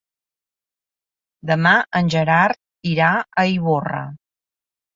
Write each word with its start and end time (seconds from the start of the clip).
Demà 1.51 1.75
en 2.01 2.11
Gerard 2.15 2.91
irà 2.95 3.13
a 3.15 3.47
Ivorra. 3.61 4.05